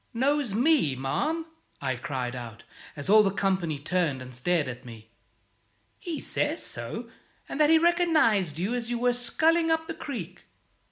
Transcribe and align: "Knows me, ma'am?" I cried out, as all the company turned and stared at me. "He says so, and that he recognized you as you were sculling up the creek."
"Knows 0.15 0.55
me, 0.55 0.95
ma'am?" 0.95 1.45
I 1.79 1.95
cried 1.95 2.35
out, 2.35 2.63
as 2.95 3.07
all 3.07 3.21
the 3.21 3.29
company 3.29 3.77
turned 3.77 4.19
and 4.19 4.33
stared 4.33 4.67
at 4.67 4.83
me. 4.83 5.11
"He 5.99 6.19
says 6.19 6.65
so, 6.65 7.07
and 7.47 7.59
that 7.59 7.69
he 7.69 7.77
recognized 7.77 8.57
you 8.57 8.73
as 8.73 8.89
you 8.89 8.97
were 8.97 9.13
sculling 9.13 9.69
up 9.69 9.85
the 9.85 9.93
creek." 9.93 10.45